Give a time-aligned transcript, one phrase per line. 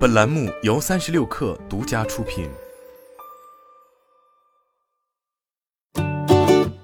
[0.00, 2.48] 本栏目由三十六氪独家出品。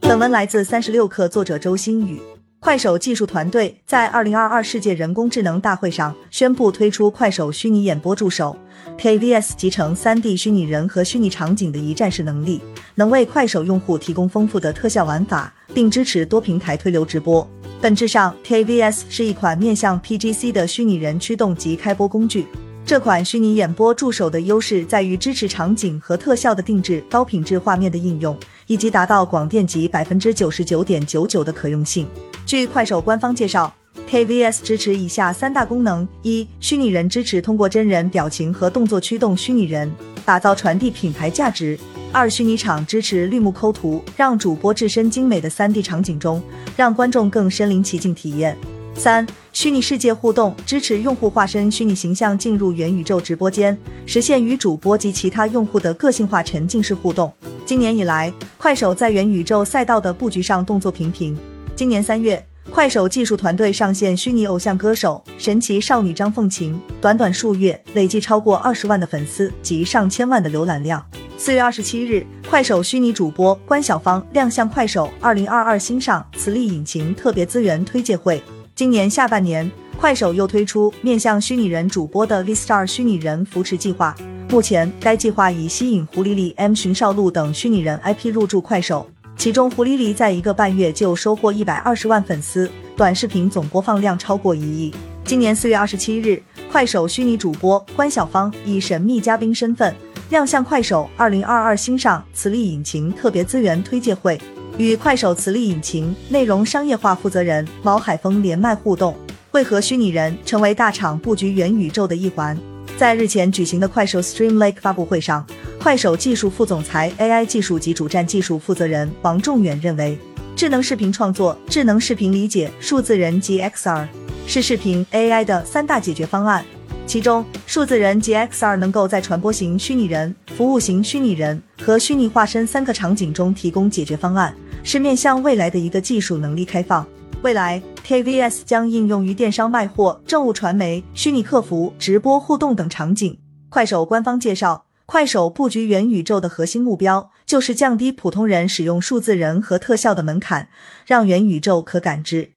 [0.00, 2.22] 本文来自三十六氪，作者周新宇。
[2.60, 8.56] 快手技术团队在二零二二世界人工智能大会上宣布推出快手虚拟演播助手
[8.96, 12.60] KVS，集成三 D 虚拟人和虚拟场景的一站式能力，
[12.94, 17.44] 能为快手用户提供丰富的特效玩法，并支持多平台推流直播。
[17.80, 22.46] 本质上，KVS 是一款面向 PGC 的虚拟人驱动及开播工具。
[22.90, 32.04] 这款虚拟演播助手的优势在于支持场景和特效的定制、高品质画面的应用，以及达到广电级百分之九十九点九九的可用性。
[32.44, 33.72] 据快手官方介绍
[34.10, 39.88] ，KVS 支持以下三大功能：一、虚拟人支持通过真人表情和动作驱动虚拟人，
[40.24, 41.78] 打造传递品牌价值；
[42.10, 46.42] 二、虚拟场支持绿幕抠图，让主播置身精美的 3D 场景中，
[46.76, 48.56] 让观众更身临其境体验；
[48.94, 57.32] 三、虚拟世界互动支持用户化身虚拟形象进入元宇宙直播间，实现与主播及其他用户的个性化沉浸式互动。
[57.64, 61.34] 今年以来，快手在元宇宙赛道的布局上动作频频。
[61.74, 71.02] 今年三月，快手技术团队上线虚拟偶像歌手神奇少女张凤琴，短短数月累计超过二十万的粉丝及上千万的浏览量。
[71.38, 78.42] 四月二十七日，快手虚拟主播关晓芳亮相快手二零二二新上磁力引擎特别资源推介会。
[78.80, 84.16] 今年下半年，快手又推出面向虚拟人主播的 V Star 虚拟人扶持计划。
[84.48, 89.06] 目前，该计划已吸引胡丽丽、M 寻少路等虚拟人 IP 入驻快手。
[89.36, 94.94] 其中，胡丽丽在一个半月就收获一百二十万粉丝，短视频总播放量超过一亿。
[95.26, 96.42] 今年四月二十七日，
[96.72, 99.94] 快手虚拟主播关晓芳以神秘嘉宾身份
[100.30, 104.40] 亮相快手二零二二新上磁力引擎特别资源推介会，
[104.80, 109.14] 与快手磁力引擎内容商业化负责人毛海峰连麦互动，
[109.50, 112.56] 为何虚拟人成为大厂布局元宇宙的一环？
[112.96, 115.46] 在日前举行的快手 Stream Lake 发布会上。
[115.78, 120.18] 快手技术副总裁、AI 技术及主站技术负责人王仲远认为，
[120.56, 124.06] 智能视频创作、智能视频理解、数字人及 XR
[124.46, 126.64] 是视频 AI 的三大解决方案。
[127.06, 137.06] 其中，数字人及 XR 能够在传播型虚拟人、服务型虚拟人和虚拟化身三个场景中提供解决方案，是面向未来的一个技术能力开放。
[137.42, 143.38] 未来，KVS 将应用于电商卖货、政务传媒、虚拟客服、直播互动等场景。
[143.68, 144.86] 快手官方介绍。
[145.06, 150.68] 快手布局元宇宙的核心目标，就是降低普通人使用数字人和特效的门槛，
[151.04, 152.52] 让元宇宙可感知。